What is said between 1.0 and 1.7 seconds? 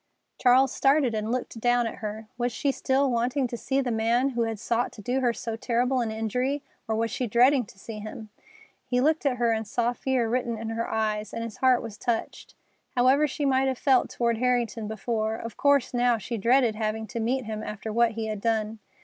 and looked